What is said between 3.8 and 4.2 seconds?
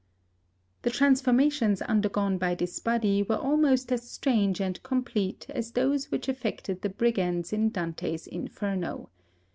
as